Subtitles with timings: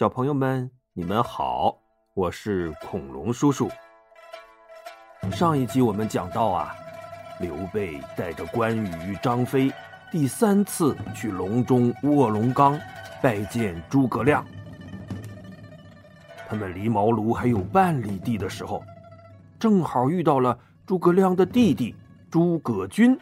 [0.00, 1.76] 小朋友们，你们好，
[2.14, 3.70] 我是恐龙叔叔。
[5.30, 6.74] 上一集我们讲到啊，
[7.38, 9.70] 刘备带着关羽、张飞
[10.10, 12.80] 第三次去隆中卧龙岗
[13.22, 14.42] 拜见诸葛亮。
[16.48, 18.82] 他们离茅庐还有半里地的时候，
[19.58, 21.94] 正好遇到了诸葛亮的弟弟
[22.30, 23.14] 诸葛均。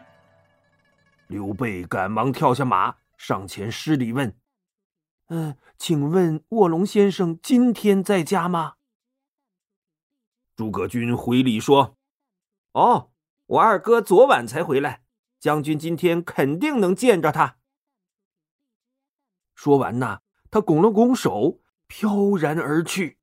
[1.26, 4.32] 刘备赶忙跳下马，上前施礼问。
[5.28, 8.76] 嗯，请问卧龙先生今天在家吗？
[10.56, 11.98] 诸葛均回礼说
[12.72, 13.10] ：“哦，
[13.46, 15.02] 我二哥昨晚才回来，
[15.38, 17.58] 将军今天肯定能见着他。”
[19.54, 23.18] 说完呐，他拱了拱手，飘然而去。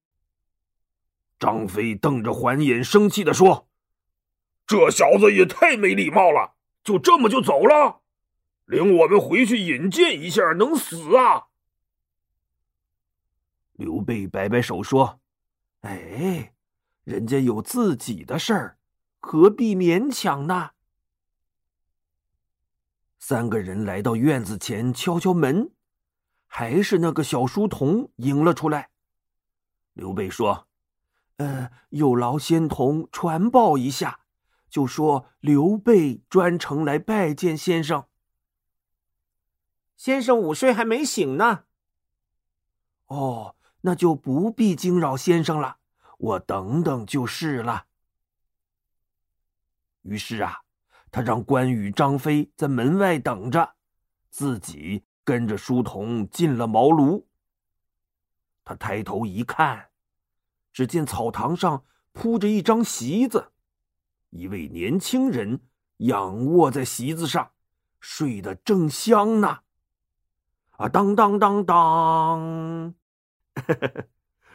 [1.40, 3.68] 张飞瞪着环眼，生气的说
[4.68, 8.02] ：“这小子也太没礼貌了，就这么就走了，
[8.66, 11.48] 领我们回去引荐一下，能死啊！”
[13.76, 15.20] 刘备摆摆手说
[15.82, 16.54] ：“哎，
[17.04, 18.78] 人家有自己的事儿，
[19.20, 20.72] 何必勉强呢？”
[23.20, 25.72] 三个人来到院子前，敲敲门，
[26.46, 28.92] 还是那个小书童迎了出来。
[29.94, 30.68] 刘备说
[31.38, 34.22] ：“呃，有劳仙童传报一下，
[34.70, 38.06] 就说刘备专程来拜见先生。
[39.98, 41.66] 先生午睡还没醒呢。”
[43.08, 43.56] 哦。
[43.86, 45.78] 那就不必惊扰先生了，
[46.18, 47.86] 我等等就是了。
[50.02, 50.62] 于是啊，
[51.12, 53.76] 他让关羽、张飞在门外等着，
[54.32, 57.26] 自己跟着书童进了茅庐。
[58.64, 59.90] 他抬头一看，
[60.74, 63.52] 只见草堂上铺着一张席子，
[64.32, 65.62] 一位年轻人
[65.98, 67.52] 仰卧在席子上，
[68.00, 69.60] 睡得正香呢。
[70.72, 72.96] 啊，当当当当！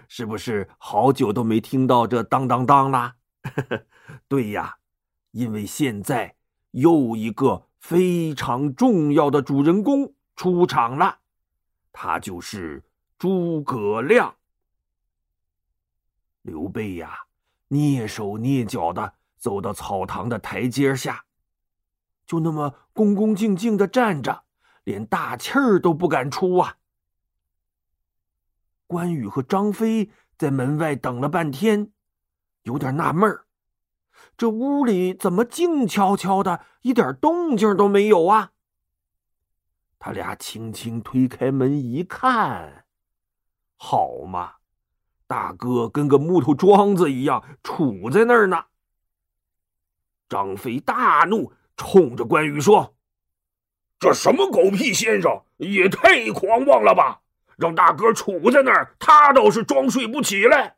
[0.08, 3.16] 是不是好久都没听到这当当当啦？
[4.26, 4.76] 对呀，
[5.30, 6.36] 因为现在
[6.72, 11.20] 又一个非常重要的主人公出场了，
[11.92, 12.82] 他就是
[13.18, 14.36] 诸葛亮。
[16.42, 17.20] 刘备呀，
[17.68, 21.24] 蹑手蹑脚的走到草堂的台阶下，
[22.26, 24.44] 就那么恭恭敬敬的站着，
[24.84, 26.76] 连大气儿都不敢出啊。
[28.90, 31.92] 关羽和张飞在门外等了半天，
[32.64, 33.46] 有点纳闷儿：
[34.36, 38.50] 这屋里怎么静悄悄的，一点动静都没有啊？
[40.00, 42.84] 他俩轻轻推开门一看，
[43.76, 44.54] 好嘛，
[45.28, 48.64] 大哥跟个木头桩子一样杵在那儿呢。
[50.28, 52.96] 张飞大怒，冲着关羽说
[54.00, 57.22] ：“这什么狗屁先生，也太狂妄了吧！”
[57.60, 60.76] 让大哥杵在那儿，他倒是装睡不起来。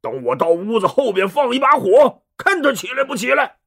[0.00, 3.58] 等我到屋子后边放一把火，看他起来不起来。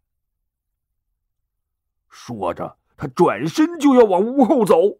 [2.10, 4.98] 说着，他转身就要往屋后走。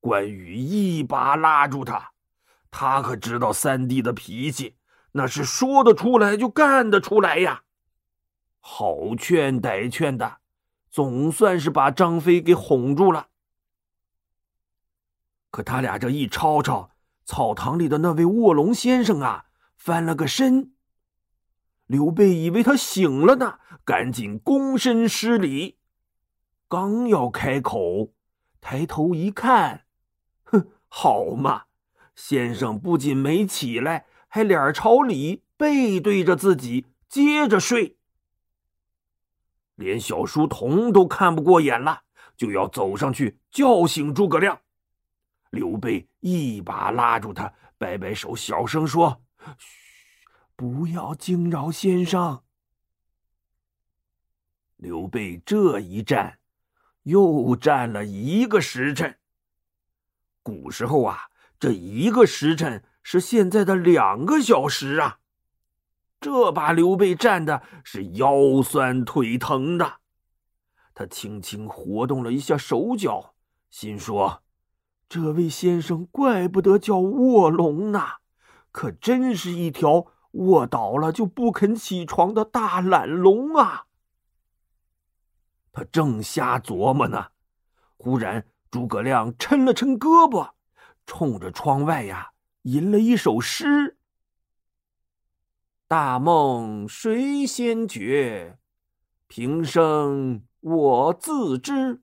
[0.00, 2.10] 关羽一把拉住他，
[2.72, 4.74] 他可知道三弟的脾气，
[5.12, 7.62] 那是说得出来就干得出来呀。
[8.58, 10.38] 好劝歹劝的，
[10.90, 13.28] 总算是把张飞给哄住了。
[15.56, 16.90] 可他俩这一吵吵，
[17.24, 20.74] 草堂里的那位卧龙先生啊，翻了个身。
[21.86, 25.78] 刘备以为他醒了呢，赶紧躬身施礼。
[26.68, 28.12] 刚要开口，
[28.60, 29.86] 抬头一看，
[30.44, 31.62] 哼，好嘛，
[32.14, 37.96] 先生不仅没起来，还脸朝里，背对着自己，接着睡。
[39.74, 42.02] 连小书童都看不过眼了，
[42.36, 44.60] 就要走上去叫醒诸葛亮。
[45.50, 49.22] 刘备一把拉住他，摆摆手，小声说
[49.58, 52.42] ：“嘘，不要惊扰先生。”
[54.76, 56.38] 刘备这一站，
[57.04, 59.18] 又站了一个时辰。
[60.42, 65.20] 古时候啊，这一个时辰是现在的两个小时啊！
[66.20, 70.00] 这把刘备站的是腰酸腿疼的。
[70.94, 73.34] 他轻轻活动了一下手脚，
[73.70, 74.42] 心说。
[75.08, 78.02] 这位先生怪不得叫卧龙呢，
[78.72, 83.86] 可真是一条卧倒了就不肯起床的大懒龙啊！
[85.72, 87.28] 他正瞎琢磨呢，
[87.96, 90.50] 忽然诸葛亮抻了抻胳膊，
[91.06, 92.32] 冲着窗外呀
[92.62, 93.98] 吟了一首诗
[95.86, 98.58] ：“大梦谁先觉？
[99.28, 102.02] 平生我自知。”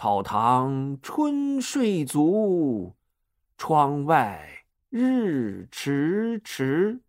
[0.00, 2.94] 草堂春睡足，
[3.56, 7.00] 窗外日迟迟。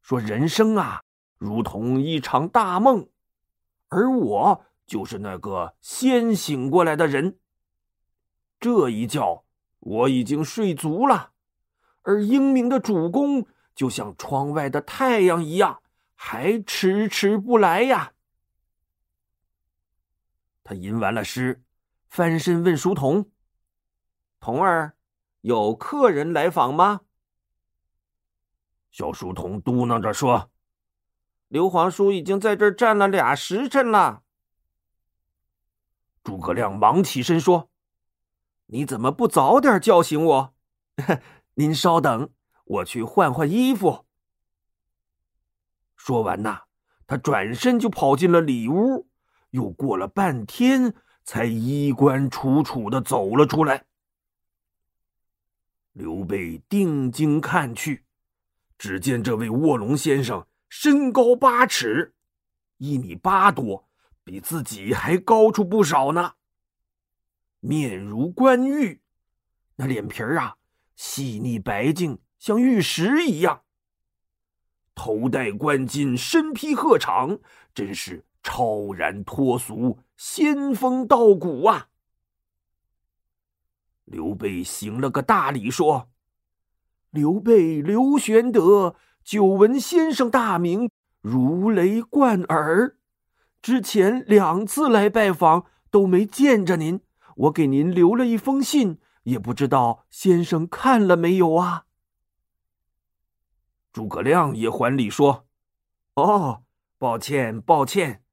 [0.00, 1.02] 说人生啊，
[1.38, 3.08] 如同一场大梦，
[3.88, 7.36] 而我就是那个先醒过来的人。
[8.60, 9.44] 这一觉
[9.80, 11.32] 我已经睡足了，
[12.02, 15.82] 而英明的主公就像窗外的太阳一样，
[16.14, 18.12] 还迟迟不来呀。
[20.64, 21.62] 他吟完了诗，
[22.08, 23.30] 翻身问书童
[24.40, 24.96] ：“童儿，
[25.42, 27.02] 有客人来访吗？”
[28.90, 30.50] 小书童嘟囔着说
[31.48, 34.22] ：“刘皇叔已经在这儿站了俩时辰了。”
[36.24, 37.70] 诸葛亮忙起身说
[38.66, 40.54] ：“你怎么不早点叫醒我？
[41.54, 42.32] 您稍等，
[42.64, 44.06] 我去换换衣服。”
[45.94, 46.62] 说完呐，
[47.06, 49.08] 他转身就跑进了里屋，
[49.54, 50.92] 又过了半天，
[51.22, 53.84] 才衣冠楚楚的走了出来。
[55.92, 58.04] 刘备定睛看去。
[58.76, 62.12] 只见这位卧龙先生身高八尺，
[62.78, 63.88] 一米八多，
[64.24, 66.34] 比自己还高出不少呢。
[67.60, 69.00] 面如冠玉，
[69.76, 70.56] 那脸皮儿啊
[70.96, 73.62] 细腻白净，像玉石一样。
[74.96, 77.38] 头戴冠巾，身披鹤氅，
[77.72, 81.88] 真是超然脱俗，仙风道骨啊！
[84.04, 86.10] 刘备行了个大礼，说。
[87.10, 90.90] 刘备刘玄德，久闻先生大名，
[91.22, 92.96] 如雷贯耳。
[93.62, 97.00] 之前两次来拜访都没见着您，
[97.36, 101.86] 我给您留了一封信，也不知道先生看了没有啊？
[103.92, 105.46] 诸葛亮也还礼说
[106.16, 106.64] ：“哦，
[106.98, 108.23] 抱歉抱歉，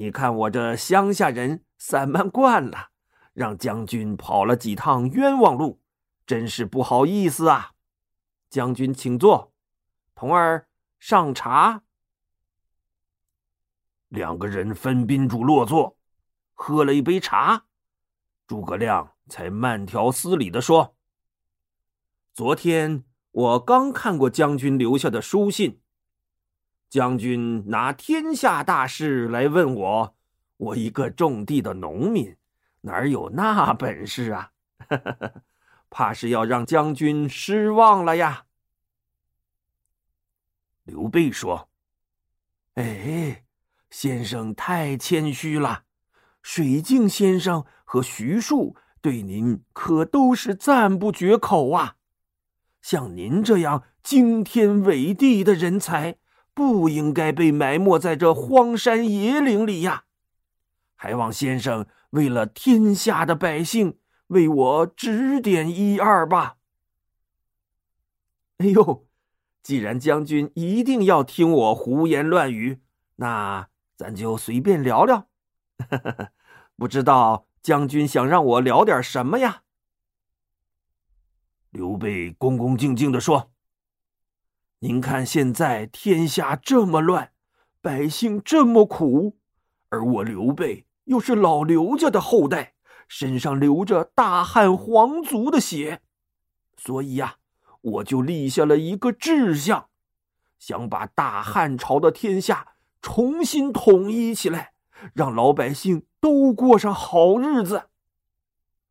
[0.00, 2.90] 你看我这乡下人散漫惯了，
[3.32, 5.82] 让将军跑了几趟冤枉路，
[6.24, 7.72] 真是不好意思啊。”
[8.48, 9.52] 将军请坐，
[10.14, 10.68] 童儿
[11.00, 11.82] 上茶。
[14.06, 15.98] 两个人分宾主落座，
[16.54, 17.64] 喝了一杯茶，
[18.46, 20.96] 诸葛亮才慢条斯理的说
[22.32, 23.02] ：“昨天
[23.32, 25.80] 我刚看过将军留下的书信，
[26.88, 30.16] 将军拿天下大事来问我，
[30.56, 32.36] 我一个种地的农民，
[32.82, 34.52] 哪有那本事啊？”
[35.90, 38.44] 怕是要让将军失望了呀。
[40.84, 41.68] 刘备说
[42.76, 43.44] ：“哎，
[43.90, 45.84] 先生太谦虚了。
[46.42, 51.96] 水镜先生和徐庶对您可都是赞不绝口啊。
[52.80, 56.16] 像您这样惊天伟地的人才，
[56.58, 60.06] 不应该被埋没在这荒山野岭里呀。
[60.96, 66.56] 还望先生为了天下的百姓。”为我指点一二吧。
[68.58, 69.06] 哎呦，
[69.62, 72.82] 既然将军一定要听我胡言乱语，
[73.16, 75.28] 那咱就随便聊聊。
[76.76, 79.62] 不知道将军想让我聊点什么呀？
[81.70, 83.50] 刘备恭恭敬敬的说
[84.80, 87.32] ：“您看现在天下这么乱，
[87.80, 89.36] 百姓这么苦，
[89.88, 92.74] 而我刘备又是老刘家的后代。”
[93.08, 96.02] 身上流着大汉皇族的血，
[96.76, 97.36] 所以呀，
[97.80, 99.88] 我就立下了一个志向，
[100.58, 104.74] 想把大汉朝的天下重新统一起来，
[105.14, 107.88] 让老百姓都过上好日子。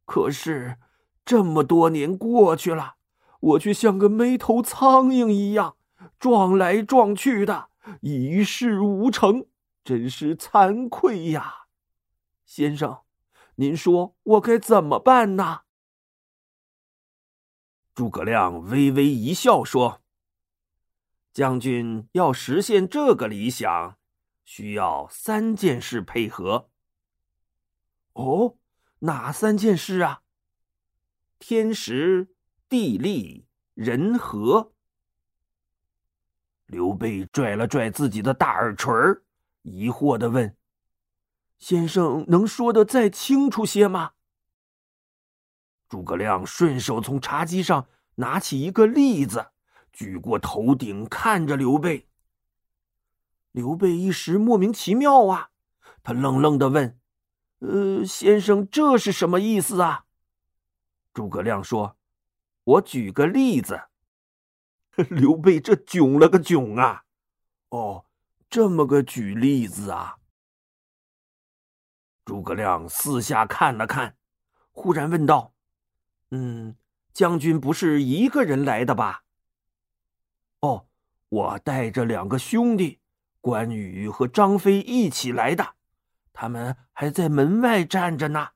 [0.03, 0.77] 可是
[1.23, 2.95] 这么多年过去了，
[3.39, 5.75] 我却像个没头苍蝇一样
[6.19, 7.69] 撞来撞去的，
[8.01, 9.45] 一事无成，
[9.83, 11.67] 真是惭愧呀，
[12.45, 13.01] 先生。
[13.55, 15.61] 您说我该怎么办呢？
[17.93, 20.03] 诸葛亮微微一笑说
[21.33, 23.97] ：“将军要实现这个理想，
[24.43, 26.69] 需要三件事配合。
[28.13, 28.57] 哦，
[28.99, 30.21] 哪三件事啊？
[31.39, 32.35] 天时、
[32.69, 34.73] 地利、人和。”
[36.67, 38.93] 刘备拽了拽自己的大耳垂
[39.63, 40.55] 疑惑的问。
[41.57, 44.11] 先生能说的再清楚些吗？
[45.89, 49.47] 诸葛亮顺手从茶几上拿起一个栗子，
[49.91, 52.07] 举过头顶，看着刘备。
[53.51, 55.49] 刘备一时莫名其妙啊，
[56.03, 56.99] 他愣愣的问
[57.59, 60.05] ：“呃，先生这是什么意思啊？”
[61.13, 61.97] 诸葛亮说
[62.65, 63.83] ：“我举个例子。”
[65.09, 67.03] 刘备这囧了个囧啊！
[67.69, 68.05] 哦，
[68.49, 70.17] 这么个举例子啊！
[72.25, 74.17] 诸葛亮四下看了看，
[74.71, 75.53] 忽然问道
[76.31, 76.75] ：“嗯，
[77.13, 79.23] 将军不是一个人来的吧？
[80.61, 80.87] 哦，
[81.29, 82.99] 我带着两个兄弟，
[83.39, 85.75] 关羽和张飞一起来的，
[86.33, 88.49] 他们还在门外站着呢。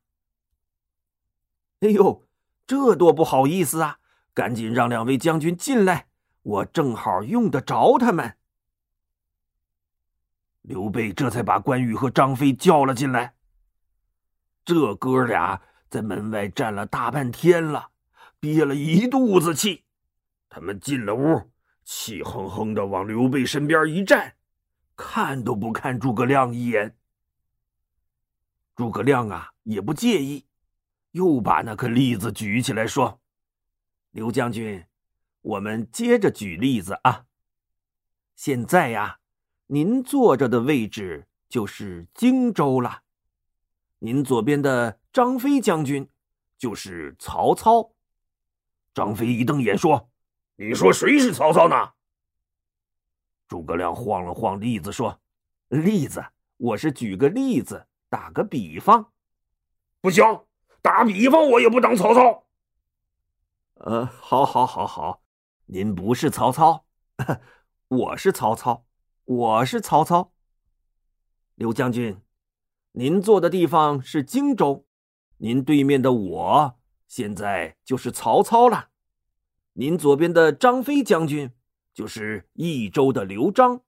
[1.82, 2.28] 哎呦，
[2.66, 4.00] 这多不好意思啊！
[4.34, 6.08] 赶紧让两位将军进来，
[6.42, 8.38] 我正好用得着他们。
[10.62, 13.36] 刘备这才把关羽和张飞叫了进来。
[14.64, 17.90] 这哥俩在门外站了大半天了，
[18.40, 19.84] 憋了一肚子气。
[20.50, 21.52] 他们进了屋，
[21.84, 24.36] 气哼哼的往刘备身边一站，
[24.96, 26.96] 看都不看诸葛亮一眼。
[28.76, 30.46] 诸葛亮啊，也不介意，
[31.12, 33.20] 又把那颗栗子举起来说
[34.12, 34.86] ：“刘将军，
[35.42, 37.26] 我们接着举例子啊。
[38.36, 39.18] 现在呀。”
[39.74, 43.04] 您坐着的位置就是荆州了，
[44.00, 46.10] 您左边的张飞将军
[46.58, 47.94] 就是曹操。
[48.94, 50.10] 张飞一瞪眼说
[50.60, 51.94] ：“你说谁是曹操呢？”
[53.48, 55.22] 诸葛亮晃了晃栗子说
[55.70, 56.22] ：“例子，
[56.58, 59.14] 我是举个例子，打个比方。
[60.02, 60.22] 不行，
[60.82, 62.46] 打比方我也不当曹操。
[63.76, 65.21] 呃，好，好，好，好，
[65.74, 66.86] 您不是曹操，
[67.88, 68.86] 我是曹操。”
[69.24, 70.34] 我是曹操，
[71.56, 72.20] 刘将军，
[72.92, 74.86] 您坐的地方是荆州，
[75.38, 76.76] 您对面的我
[77.08, 78.90] 现在就是曹操了。
[79.74, 81.50] 您左边的张飞将军
[81.94, 83.80] 就是益州的刘璋，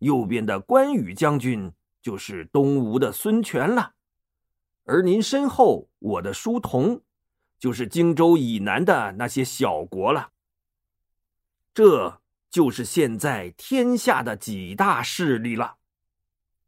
[0.00, 3.94] 右边的关羽将军就是东吴的孙权了，
[4.84, 7.00] 而您身后我的书童
[7.58, 10.32] 就是荆州以南的那些小国了。
[11.74, 12.20] 这。
[12.50, 15.76] 就是现在天下的几大势力了。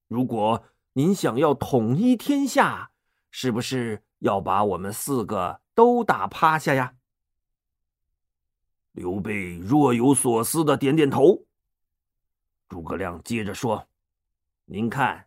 [0.06, 2.92] 如果您想要统一天下，
[3.32, 6.94] 是不是要把我们四个都打趴下呀？
[8.92, 11.46] 刘备若有所思的点点头。
[12.68, 13.88] 诸葛亮接着说
[14.66, 15.26] ：“您看，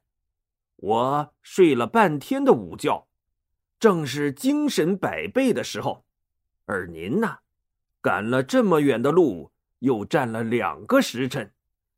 [0.78, 3.10] 我睡了半天的午觉，
[3.78, 6.06] 正是精神百倍的时候，
[6.64, 7.40] 而您呢，
[8.00, 9.52] 赶了这么远的路。”
[9.86, 11.54] 又站了两个时辰，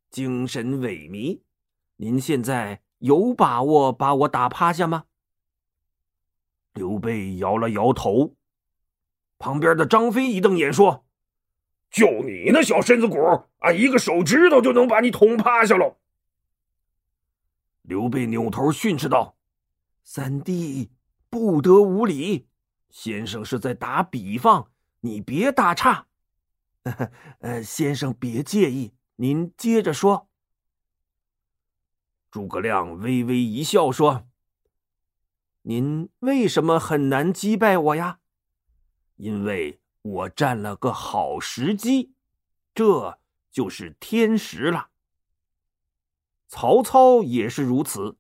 [0.10, 1.40] 精神萎靡。
[1.96, 5.06] 您现在有把握把我打趴下吗？
[6.74, 8.36] 刘备摇了摇头。
[9.40, 11.06] 旁边的张飞一瞪眼说
[11.90, 13.16] ：“就你那小身子骨，
[13.60, 15.96] 俺一个手指头就能把你捅趴下喽。”
[17.84, 19.38] 刘备扭头训斥道
[20.04, 20.92] ：“三弟，
[21.30, 22.48] 不得无礼！
[22.90, 26.08] 先生是在打比方，你别打岔。”
[27.40, 30.30] 呃，先生别介意，您接着说。
[32.30, 34.28] 诸葛亮微微一笑说
[35.64, 38.20] ：“您为什么很难击败我呀？
[39.16, 42.14] 因为我占了个好时机，
[42.76, 43.18] 这
[43.50, 44.90] 就是天时了。
[46.48, 48.18] 曹操也是如此，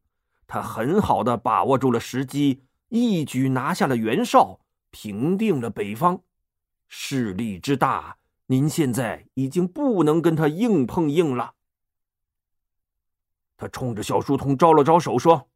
[0.47, 4.59] 他很好的把握住了时机，一举拿下了袁绍，
[4.89, 6.23] 平定了北方，
[6.87, 8.17] 势力之大。”
[8.49, 11.53] 您现在已经不能跟他硬碰硬了。
[13.57, 15.49] 他冲着小书童招了招手，说：“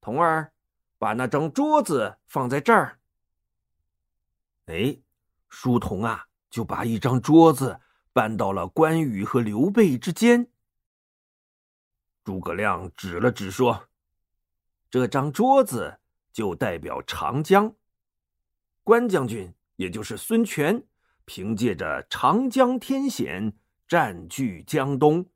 [0.00, 0.52] 童儿，
[0.98, 2.98] 把那张桌子放在这儿。”
[4.66, 4.98] 哎，
[5.48, 7.78] 书童啊，就把一张桌子
[8.12, 10.50] 搬到了关羽和刘备之间。
[12.24, 13.88] 诸葛亮指了指，说
[14.90, 16.00] ：“这张桌子
[16.32, 17.72] 就代表长江，
[18.82, 20.84] 关将军也就是孙权。”
[21.26, 23.52] 凭借着长江天险
[23.86, 25.26] 占据江东，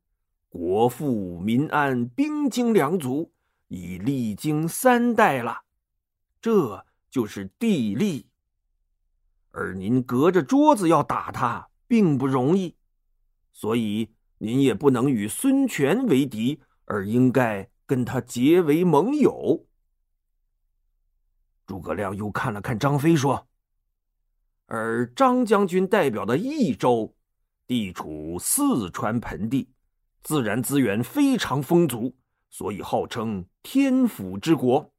[0.48, 3.32] 国富民安，兵精粮足，
[3.68, 5.62] 已历经三代了。
[6.40, 8.28] 这就是地利。
[9.50, 12.76] 而您隔着桌子要打他，并不容易，
[13.52, 19.66] 所以您也不能与孙权为敌，而应该跟他结为盟友。
[21.66, 23.49] 诸葛亮又看了看张飞，说。
[24.72, 27.16] 而张将军代表的益州，
[27.66, 29.68] 地处四川盆地，
[30.22, 32.16] 自然资源非常丰足，
[32.48, 34.94] 所以号称天府之国。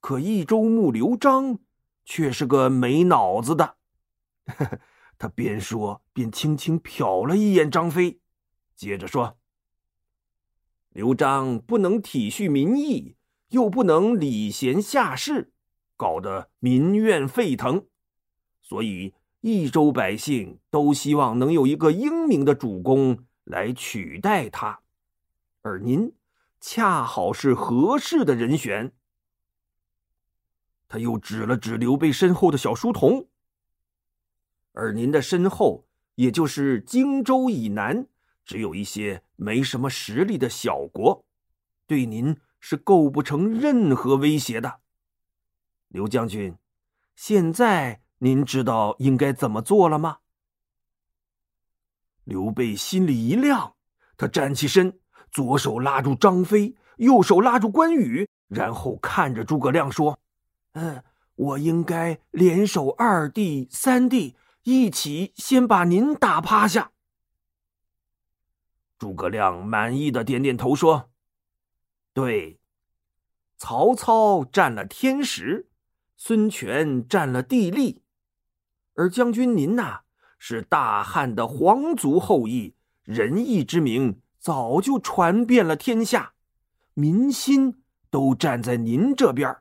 [0.00, 1.60] 可益州牧刘璋
[2.04, 3.76] 却是个没脑子的，
[5.16, 8.18] 他边说边轻轻瞟了一眼张飞，
[8.74, 9.38] 接着说
[10.90, 13.14] ：“刘璋不能体恤民意，
[13.50, 15.52] 又不能礼贤下士，
[15.96, 17.86] 搞得民怨沸腾。”
[18.64, 24.80] 所以，益州百姓都希望能有一个英明的主公来取代他，
[25.60, 26.14] 而您
[26.60, 28.94] 恰好是合适的人选。
[30.88, 33.28] 他又指了指刘备身后的小书童。
[34.72, 38.06] 而您的身后，也就是荆州以南，
[38.46, 41.26] 只有一些没什么实力的小国，
[41.86, 44.80] 对您是构不成任何威胁的。
[45.88, 46.56] 刘将军，
[47.14, 50.18] 现在您知道应该怎么做了吗？
[52.24, 53.74] 刘备心里一亮，
[54.16, 54.98] 他站起身，
[55.30, 60.18] 左手拉住张飞，右手拉住关羽，然后看着诸葛亮说
[60.72, 61.02] ：“嗯，
[61.34, 66.92] 我应该联手二弟、三弟。”一起先把您打趴下。
[68.98, 71.10] 诸葛亮满意的点点头说
[72.14, 72.58] ：“对，
[73.58, 75.68] 曹操占了天时，
[76.16, 78.03] 孙权占了地利，
[78.94, 80.00] 而将军您呐，
[80.38, 86.34] 是大汉的皇族后裔，仁义之名早就传遍了天下，
[86.94, 89.56] 民心都站在您这边，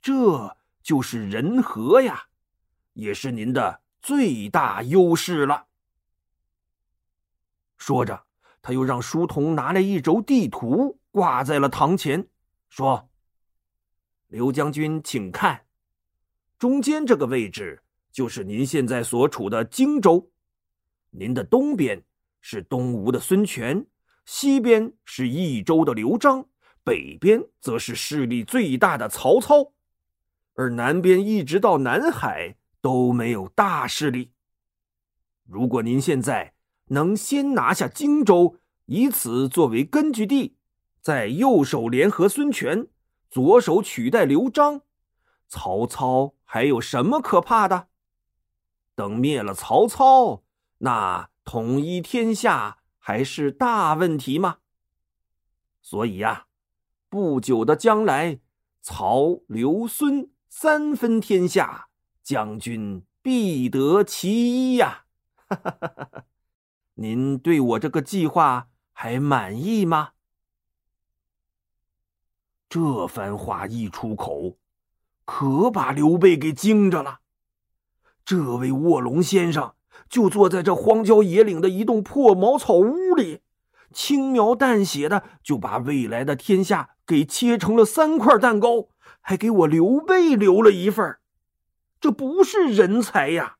[0.00, 2.24] 这就是人和呀，
[2.94, 5.68] 也是您的。”最大优势了。
[7.78, 8.24] 说着，
[8.60, 12.26] 他又让书童拿来一轴地图，挂在了堂前，
[12.68, 13.08] 说
[14.26, 15.66] ：“刘将军，请看，
[16.58, 17.81] 中间这个位置
[18.12, 20.30] 就是您现在所处的荆州。
[21.10, 22.04] 您的东边
[22.40, 23.84] 是东吴的孙权，
[24.24, 26.46] 西边是益州的刘璋，
[26.84, 29.72] 北边则是势力最大的曹操，
[30.54, 34.32] 而南边一直到南海。”都没有大势力。
[35.44, 36.54] 如果您现在
[36.86, 40.56] 能先拿下荆州，以此作为根据地，
[41.00, 42.88] 再右手联合孙权，
[43.30, 44.80] 左手取代刘璋，
[45.46, 47.86] 曹操还有什么可怕的？
[49.02, 50.44] 等灭了曹操，
[50.78, 54.58] 那统一天下还是大问题吗？
[55.80, 56.46] 所以呀，
[57.08, 58.38] 不久的将来，
[58.80, 61.88] 曹、刘、孙三分天下。
[62.22, 65.06] 将军必得其一呀！
[66.94, 70.12] 您对我这个计划还满意吗？
[72.68, 74.58] 这番话一出口，
[75.24, 77.21] 可把刘备给惊着了。
[78.24, 79.74] 这位卧龙先生
[80.08, 83.40] 就坐在这荒郊野岭的一栋破茅草屋里，
[83.92, 88.88] 轻描淡写的就把未来的天下给切成了三块蛋糕，
[89.20, 91.18] 还给我刘备留了一份。
[92.00, 93.56] 这不是人才呀，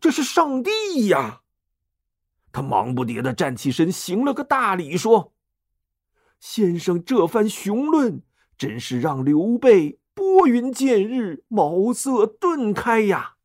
[0.00, 1.40] 这是上帝呀！
[2.52, 5.34] 他忙不迭的站起身，行了个大礼，说
[6.40, 8.22] ：“先生这番雄论，
[8.58, 13.35] 真是让刘备拨云见日，茅塞顿开呀！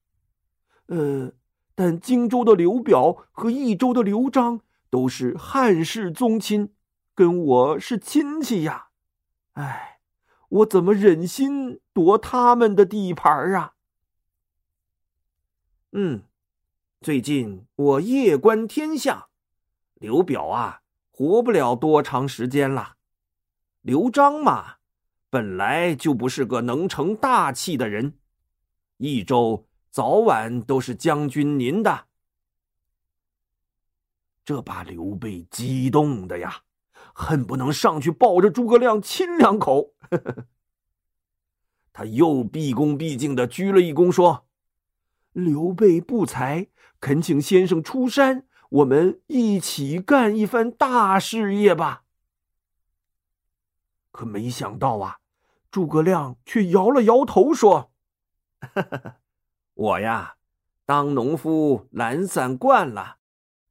[0.92, 1.32] 呃，
[1.74, 6.74] 但荆州的刘表和益州的刘璋都是汉室宗亲，
[7.16, 8.90] 跟我是亲戚呀！
[9.54, 10.02] 哎，
[10.50, 13.76] 我怎么忍心夺他们的地盘啊？”
[15.94, 16.24] 嗯，
[17.00, 19.30] 最近我夜观天象，
[19.94, 22.98] 刘表啊，活不了多长时间了。
[23.82, 24.76] 刘璋嘛，
[25.30, 28.20] 本来就不是个能成大器的人，
[28.98, 32.08] 益州早晚都是将军您的。
[34.46, 36.64] 这把刘备激动的呀，
[37.14, 39.94] 恨不能上去抱着诸葛亮亲两口。
[41.94, 44.48] 他又毕恭毕敬的鞠了一躬，说。
[45.34, 46.68] 刘备不才，
[47.00, 52.04] 恳请先生出山，我们一起干一番大事业吧。
[54.12, 55.20] 可没想到啊，
[55.70, 57.94] 诸葛亮却摇了摇头说
[59.82, 60.36] ：“我呀，
[60.86, 63.16] 当农夫懒散惯了，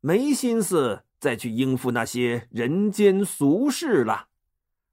[0.00, 4.26] 没心思再去应付那些人间俗事了，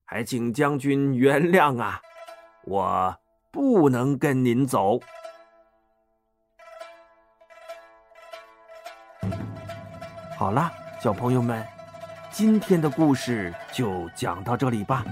[0.06, 2.00] 还请将军原谅啊，
[2.66, 3.18] 我
[3.52, 5.00] 不能跟您走。”
[10.38, 11.66] 好了，小朋友们，
[12.30, 15.04] 今天的故事就讲到这里吧，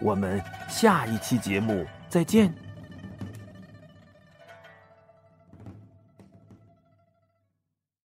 [0.00, 2.67] 我们下一期节目再见。